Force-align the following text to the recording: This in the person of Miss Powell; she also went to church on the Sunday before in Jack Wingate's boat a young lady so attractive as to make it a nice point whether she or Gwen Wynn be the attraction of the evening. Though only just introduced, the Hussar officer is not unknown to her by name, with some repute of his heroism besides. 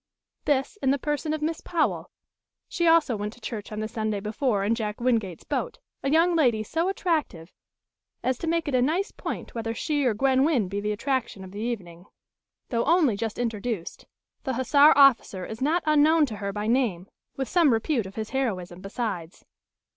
This 0.45 0.79
in 0.81 0.89
the 0.89 0.97
person 0.97 1.31
of 1.31 1.43
Miss 1.43 1.61
Powell; 1.61 2.09
she 2.67 2.87
also 2.87 3.15
went 3.15 3.33
to 3.33 3.39
church 3.39 3.71
on 3.71 3.81
the 3.81 3.87
Sunday 3.87 4.19
before 4.19 4.63
in 4.63 4.73
Jack 4.73 4.99
Wingate's 4.99 5.43
boat 5.43 5.77
a 6.01 6.09
young 6.09 6.35
lady 6.35 6.63
so 6.63 6.89
attractive 6.89 7.53
as 8.23 8.39
to 8.39 8.47
make 8.47 8.67
it 8.67 8.73
a 8.73 8.81
nice 8.81 9.11
point 9.11 9.53
whether 9.53 9.75
she 9.75 10.03
or 10.05 10.15
Gwen 10.15 10.43
Wynn 10.43 10.67
be 10.69 10.81
the 10.81 10.91
attraction 10.91 11.43
of 11.43 11.51
the 11.51 11.59
evening. 11.61 12.05
Though 12.69 12.85
only 12.85 13.15
just 13.15 13.37
introduced, 13.37 14.07
the 14.43 14.53
Hussar 14.55 14.91
officer 14.97 15.45
is 15.45 15.61
not 15.61 15.83
unknown 15.85 16.25
to 16.25 16.37
her 16.37 16.51
by 16.51 16.65
name, 16.65 17.07
with 17.37 17.47
some 17.47 17.71
repute 17.71 18.07
of 18.07 18.15
his 18.15 18.31
heroism 18.31 18.81
besides. 18.81 19.45